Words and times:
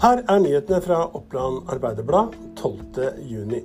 Her 0.00 0.22
er 0.32 0.38
nyhetene 0.40 0.78
fra 0.80 0.98
Oppland 1.12 1.66
Arbeiderblad 1.68 2.32
12.6. 2.56 3.58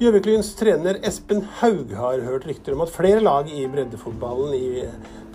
Gjøviklyns 0.00 0.48
trener 0.58 0.96
Espen 1.06 1.44
Haug 1.60 1.92
har 1.94 2.24
hørt 2.26 2.48
rykter 2.48 2.74
om 2.74 2.82
at 2.82 2.90
flere 2.90 3.20
lag 3.22 3.46
i 3.46 3.60
breddefotballen 3.70 4.50
i 4.56 4.82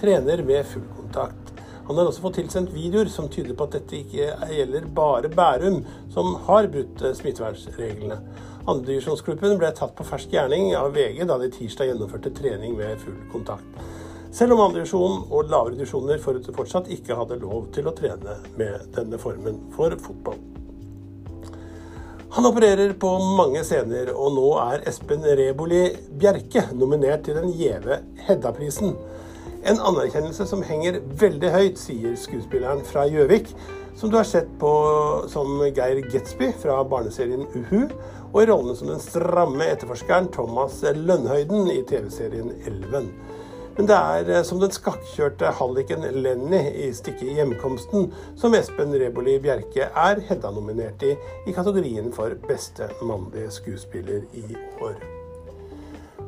trener 0.01 0.43
med 0.43 0.67
full 0.67 0.83
kontakt. 0.97 1.53
Han 1.87 1.95
har 1.95 2.09
også 2.09 2.25
fått 2.25 2.41
tilsendt 2.41 2.75
videoer 2.75 3.07
som 3.13 3.29
tyder 3.31 3.55
på 3.55 3.69
at 3.69 3.77
dette 3.77 4.01
ikke 4.01 4.27
gjelder 4.57 4.89
bare 4.97 5.31
Bærum, 5.31 5.79
som 6.11 6.35
har 6.49 6.67
brutt 6.73 7.05
smittevernreglene. 7.21 8.19
Andredivisjonsklubben 8.67 9.55
ble 9.61 9.71
tatt 9.71 9.95
på 9.95 10.09
fersk 10.09 10.35
gjerning 10.35 10.73
av 10.75 10.91
VG 10.99 11.23
da 11.31 11.39
de 11.39 11.47
tirsdag 11.55 11.93
gjennomførte 11.93 12.35
trening 12.35 12.75
med 12.75 12.99
full 13.05 13.23
kontakt 13.31 13.87
selv 14.37 14.53
om 14.53 14.67
andredivisjon 14.67 15.23
og 15.33 15.49
lavere 15.49 15.73
divisjoner 15.79 16.21
fortsatt 16.21 16.91
ikke 16.93 17.15
hadde 17.17 17.39
lov 17.41 17.71
til 17.73 17.89
å 17.89 17.95
trene 17.97 18.37
med 18.59 18.85
denne 18.93 19.17
formen 19.21 19.63
for 19.73 19.95
fotball. 20.03 20.37
Han 22.35 22.45
opererer 22.45 22.91
på 23.01 23.09
mange 23.39 23.63
scener, 23.65 24.11
og 24.13 24.35
nå 24.35 24.49
er 24.61 24.83
Espen 24.89 25.23
Reboli 25.25 25.87
Bjerke 26.21 26.67
nominert 26.77 27.23
til 27.25 27.39
den 27.39 27.49
gjeve 27.57 28.01
Hedda-prisen. 28.27 28.93
En 29.65 29.81
anerkjennelse 29.89 30.45
som 30.45 30.61
henger 30.67 30.99
veldig 31.17 31.49
høyt, 31.55 31.81
sier 31.81 32.13
skuespilleren 32.19 32.83
fra 32.85 33.07
Gjøvik, 33.09 33.49
som 33.97 34.11
du 34.13 34.19
har 34.19 34.27
sett 34.29 34.51
på 34.61 34.69
som 35.31 35.63
Geir 35.65 36.03
Getsby 36.11 36.51
fra 36.61 36.77
barneserien 36.85 37.47
Uhu, 37.55 37.87
og 38.27 38.37
i 38.43 38.45
rollene 38.51 38.77
som 38.77 38.91
den 38.91 39.01
stramme 39.01 39.65
etterforskeren 39.71 40.29
Thomas 40.35 40.83
Lønnhøyden 40.85 41.71
i 41.73 41.81
TV-serien 41.89 42.53
Elven. 42.69 43.09
Men 43.77 43.85
det 43.89 43.97
er 43.97 44.29
eh, 44.31 44.43
som 44.45 44.61
den 44.61 44.73
skakkjørte 44.73 45.51
halliken 45.59 46.05
Lenny 46.17 46.63
i 46.85 46.87
stykket 46.97 47.29
'Hjemkomsten' 47.35 48.09
som 48.39 48.55
Espen 48.57 48.95
Reboli 48.97 49.37
Bjerke 49.43 49.91
er 49.93 50.23
Hedda-nominert 50.29 51.05
i, 51.05 51.13
i 51.45 51.53
kategorien 51.53 52.09
for 52.13 52.33
beste 52.47 52.89
mannlige 53.05 53.51
skuespiller 53.59 54.25
i 54.33 54.57
år. 54.81 54.97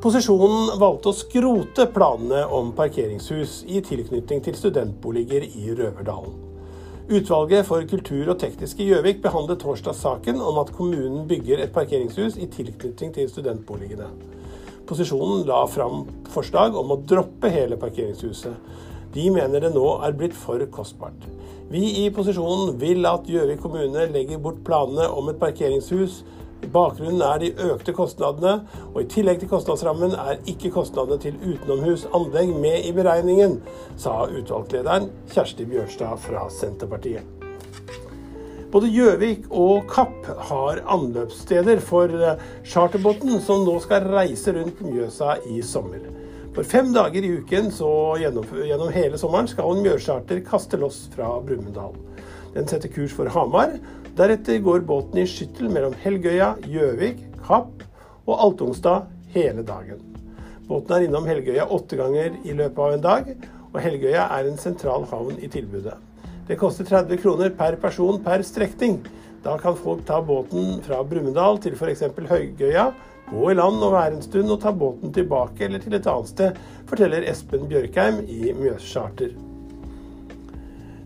Posisjonen 0.00 0.78
valgte 0.80 1.10
å 1.10 1.16
skrote 1.16 1.84
planene 1.92 2.46
om 2.46 2.70
parkeringshus 2.72 3.64
i 3.66 3.82
tilknytning 3.84 4.40
til 4.46 4.56
studentboliger 4.56 5.44
i 5.44 5.74
Røverdalen. 5.74 6.38
Utvalget 7.10 7.66
for 7.66 7.82
kultur 7.90 8.30
og 8.30 8.38
teknisk 8.38 8.78
i 8.80 8.86
Gjøvik 8.92 9.18
behandlet 9.24 9.58
torsdag 9.60 9.98
saken 9.98 10.38
om 10.38 10.60
at 10.62 10.70
kommunen 10.76 11.26
bygger 11.28 11.58
et 11.64 11.74
parkeringshus 11.74 12.38
i 12.38 12.46
tilknytning 12.46 13.10
til 13.16 13.26
studentboligene. 13.28 14.06
Posisjonen 14.90 15.44
la 15.46 15.60
fram 15.70 16.00
forslag 16.34 16.74
om 16.74 16.90
å 16.90 16.96
droppe 17.06 17.46
hele 17.54 17.76
parkeringshuset. 17.78 18.56
De 19.14 19.28
mener 19.30 19.62
det 19.62 19.70
nå 19.74 19.84
er 20.02 20.16
blitt 20.18 20.34
for 20.34 20.62
kostbart. 20.74 21.28
Vi 21.70 21.84
i 22.02 22.08
posisjonen 22.10 22.74
vil 22.80 23.06
at 23.06 23.30
Gjøvik 23.30 23.62
kommune 23.62 24.08
legger 24.10 24.42
bort 24.42 24.58
planene 24.66 25.06
om 25.14 25.30
et 25.30 25.38
parkeringshus. 25.38 26.24
Bakgrunnen 26.74 27.22
er 27.22 27.38
de 27.38 27.52
økte 27.70 27.94
kostnadene, 27.94 28.64
og 28.90 28.98
i 29.04 29.08
tillegg 29.14 29.38
til 29.40 29.52
kostnadsrammen 29.52 30.16
er 30.18 30.42
ikke 30.50 30.72
kostnadene 30.74 31.22
til 31.22 31.38
utenomhus 31.38 32.08
anlegg 32.10 32.50
med 32.58 32.90
i 32.90 32.92
beregningen, 32.96 33.60
sa 33.94 34.24
utvalgslederen 34.26 35.06
Kjersti 35.30 35.70
Bjørstad 35.70 36.18
fra 36.26 36.48
Senterpartiet. 36.50 37.22
Både 38.70 38.86
Gjøvik 38.86 39.48
og 39.50 39.88
Kapp 39.90 40.28
har 40.46 40.78
anløpssteder 40.94 41.80
for 41.82 42.12
eh, 42.14 42.42
charterbåten 42.62 43.40
som 43.42 43.64
nå 43.66 43.72
skal 43.82 44.04
reise 44.06 44.52
rundt 44.54 44.78
Mjøsa 44.86 45.40
i 45.50 45.56
sommer. 45.66 46.04
For 46.54 46.66
fem 46.66 46.92
dager 46.94 47.24
i 47.26 47.32
uken 47.40 47.72
så 47.74 47.90
gjennom, 48.22 48.46
gjennom 48.62 48.92
hele 48.94 49.18
sommeren 49.18 49.50
skal 49.50 49.80
Mjøscharter 49.82 50.38
kaste 50.46 50.78
loss 50.78 51.00
fra 51.10 51.32
Brumunddal. 51.42 51.96
Den 52.54 52.70
setter 52.70 52.92
kurs 52.94 53.14
for 53.14 53.30
Hamar. 53.34 53.74
Deretter 54.18 54.62
går 54.62 54.86
båten 54.86 55.18
i 55.18 55.26
skyttel 55.30 55.66
mellom 55.74 55.96
Helgøya, 56.04 56.52
Gjøvik, 56.70 57.24
Kapp 57.46 57.82
og 58.28 58.36
Altungstad 58.36 59.08
hele 59.34 59.66
dagen. 59.66 59.98
Båten 60.70 60.94
er 60.94 61.08
innom 61.08 61.26
Helgøya 61.26 61.66
åtte 61.74 61.98
ganger 61.98 62.38
i 62.46 62.54
løpet 62.54 62.78
av 62.86 62.94
en 62.94 63.02
dag, 63.08 63.34
og 63.72 63.82
Helgøya 63.82 64.28
er 64.38 64.46
en 64.46 64.62
sentral 64.62 65.10
havn 65.10 65.42
i 65.42 65.50
tilbudet. 65.50 65.98
Det 66.48 66.56
koster 66.60 66.88
30 66.88 67.20
kroner 67.22 67.52
per 67.54 67.76
person 67.82 68.20
per 68.24 68.42
strekning. 68.46 69.00
Da 69.44 69.58
kan 69.58 69.76
folk 69.76 70.04
ta 70.06 70.22
båten 70.22 70.80
fra 70.84 71.02
Brumunddal 71.04 71.60
til 71.64 71.76
f.eks. 71.76 72.02
Høygøya, 72.28 72.90
gå 73.30 73.50
i 73.50 73.54
land 73.56 73.78
og 73.80 73.94
være 73.94 74.16
en 74.16 74.24
stund 74.24 74.52
og 74.52 74.60
ta 74.64 74.72
båten 74.76 75.14
tilbake 75.16 75.64
eller 75.68 75.80
til 75.80 75.96
et 75.96 76.08
annet 76.10 76.32
sted, 76.32 76.58
forteller 76.90 77.24
Espen 77.30 77.68
Bjørkheim 77.70 78.24
i 78.28 78.52
Mjøscharter. 78.58 79.32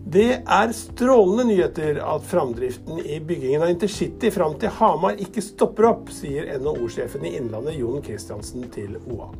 Det 0.05 0.27
er 0.37 0.71
strålende 0.77 1.47
nyheter 1.47 1.97
at 2.05 2.27
framdriften 2.29 2.99
i 3.01 3.17
byggingen 3.25 3.63
av 3.65 3.71
intercity 3.73 4.29
fram 4.31 4.53
til 4.61 4.69
Hamar 4.77 5.17
ikke 5.17 5.41
stopper 5.41 5.87
opp, 5.89 6.11
sier 6.13 6.51
NHO-sjefen 6.59 7.25
i 7.25 7.33
Innlandet 7.39 7.79
Jon 7.79 8.03
Christiansen 8.05 8.67
til 8.75 8.99
OA. 9.09 9.31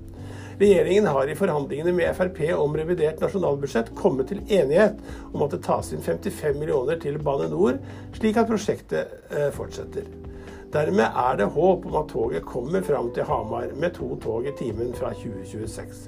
Regjeringen 0.60 1.08
har 1.08 1.28
i 1.28 1.36
forhandlingene 1.36 1.92
med 1.92 2.16
Frp 2.16 2.38
om 2.56 2.78
revidert 2.78 3.20
nasjonalbudsjett 3.20 3.90
kommet 3.96 4.30
til 4.32 4.40
enighet 4.48 5.02
om 5.34 5.42
at 5.44 5.52
det 5.52 5.66
tas 5.66 5.90
inn 5.92 6.04
55 6.04 6.62
millioner 6.62 7.00
til 7.02 7.18
Bane 7.20 7.50
NOR, 7.52 7.82
slik 8.16 8.40
at 8.40 8.48
prosjektet 8.48 9.34
eh, 9.36 9.50
fortsetter. 9.56 10.08
Dermed 10.72 11.18
er 11.26 11.42
det 11.42 11.50
håp 11.58 11.88
om 11.90 11.98
at 12.00 12.08
toget 12.12 12.48
kommer 12.48 12.86
fram 12.88 13.12
til 13.16 13.28
Hamar 13.28 13.74
med 13.76 13.98
to 13.98 14.14
tog 14.24 14.48
i 14.48 14.54
timen 14.56 14.96
fra 14.96 15.12
2026. 15.16 16.08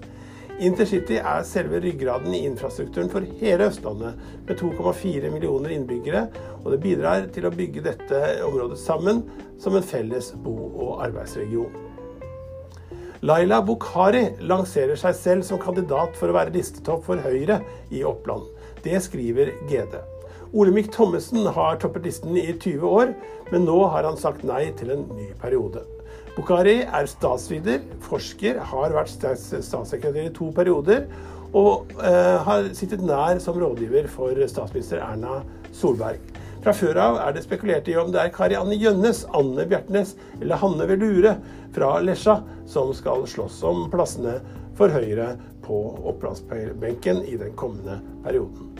Intercity 0.63 1.19
er 1.19 1.43
selve 1.45 1.81
ryggraden 1.83 2.33
i 2.33 2.45
infrastrukturen 2.47 3.11
for 3.11 3.27
hele 3.41 3.67
Østlandet, 3.67 4.15
med 4.47 4.63
2,4 4.63 5.29
millioner 5.33 5.75
innbyggere, 5.75 6.23
og 6.63 6.71
det 6.71 6.79
bidrar 6.87 7.27
til 7.35 7.45
å 7.45 7.53
bygge 7.53 7.83
dette 7.91 8.23
området 8.47 8.79
sammen 8.79 9.21
som 9.59 9.75
en 9.75 9.85
felles 9.85 10.31
bo- 10.39 10.71
og 10.71 11.03
arbeidsregion. 11.05 11.86
Laila 13.25 13.63
Bukhari 13.65 14.27
lanserer 14.45 14.97
seg 14.99 15.15
selv 15.17 15.45
som 15.47 15.57
kandidat 15.61 16.13
for 16.19 16.29
å 16.29 16.35
være 16.35 16.53
listetopp 16.53 17.07
for 17.07 17.21
Høyre 17.23 17.63
i 17.89 18.03
Oppland. 18.05 18.45
Det 18.85 18.99
skriver 19.01 19.55
GD. 19.69 19.97
Olemic 20.53 20.91
Thommessen 20.93 21.47
har 21.55 21.79
toppet 21.81 22.05
listen 22.05 22.37
i 22.37 22.51
20 22.53 22.85
år, 22.85 23.15
men 23.49 23.65
nå 23.65 23.79
har 23.89 24.05
han 24.05 24.19
sagt 24.21 24.45
nei 24.47 24.67
til 24.77 24.93
en 24.93 25.07
ny 25.17 25.31
periode. 25.41 25.81
Bukhari 26.37 26.83
er 26.85 27.09
statsviter, 27.09 27.81
forsker, 28.05 28.61
har 28.69 28.93
vært 28.93 29.09
statssekretær 29.09 30.29
i 30.29 30.35
to 30.37 30.51
perioder, 30.55 31.07
og 31.57 31.89
eh, 31.97 32.37
har 32.45 32.69
sittet 32.77 33.01
nær 33.01 33.41
som 33.41 33.57
rådgiver 33.57 34.05
for 34.13 34.37
statsminister 34.51 35.01
Erna 35.01 35.41
Solberg. 35.73 36.21
Fra 36.67 36.73
før 36.75 36.97
av 36.99 37.17
er 37.23 37.31
det 37.31 37.45
spekulert 37.45 37.85
i 37.87 37.93
om 37.95 38.09
det 38.11 38.19
er 38.19 38.31
Kari 38.35 38.57
Anne 38.59 38.75
Gjønnes, 38.75 39.21
Anne 39.39 39.63
Bjertnæs 39.71 40.09
eller 40.41 40.59
Hanne 40.59 40.83
Velure 40.89 41.37
fra 41.71 41.93
Lesja 42.03 42.33
som 42.67 42.89
skal 42.91 43.21
slåss 43.31 43.61
om 43.69 43.85
plassene 43.87 44.33
for 44.75 44.91
Høyre 44.91 45.29
på 45.63 45.77
Opplandsbenken 46.11 47.21
i 47.23 47.37
den 47.39 47.53
kommende 47.55 48.01
perioden. 48.25 48.73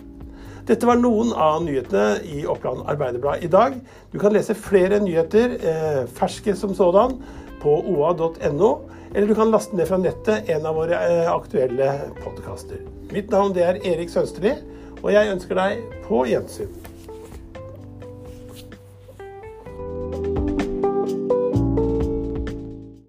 Dette 0.68 0.90
var 0.90 1.00
noen 1.00 1.32
av 1.32 1.62
nyhetene 1.64 2.18
i 2.28 2.42
Oppland 2.44 2.84
Arbeiderblad 2.92 3.46
i 3.48 3.52
dag. 3.56 3.80
Du 4.12 4.20
kan 4.20 4.36
lese 4.36 4.58
flere 4.60 5.00
nyheter, 5.06 5.56
eh, 5.56 6.02
ferske 6.20 6.58
som 6.60 6.76
sådan, 6.76 7.16
på 7.64 7.78
oa.no, 7.88 8.74
eller 9.14 9.32
du 9.32 9.36
kan 9.40 9.56
laste 9.56 9.80
ned 9.80 9.88
fra 9.88 10.02
nettet 10.04 10.52
en 10.52 10.68
av 10.68 10.76
våre 10.76 11.00
eh, 11.08 11.32
aktuelle 11.32 12.12
podkaster. 12.20 12.84
Mitt 13.16 13.32
navn 13.32 13.56
er 13.56 13.80
Erik 13.80 14.12
Sønsterli, 14.12 14.58
og 15.00 15.10
jeg 15.16 15.38
ønsker 15.38 15.64
deg 15.64 15.88
på 16.04 16.26
gjensyn. 16.28 16.87